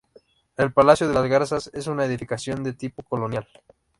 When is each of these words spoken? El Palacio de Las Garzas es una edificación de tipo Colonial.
El 0.57 0.73
Palacio 0.73 1.07
de 1.07 1.13
Las 1.13 1.27
Garzas 1.29 1.69
es 1.75 1.85
una 1.85 2.05
edificación 2.05 2.63
de 2.63 2.73
tipo 2.73 3.03
Colonial. 3.03 3.45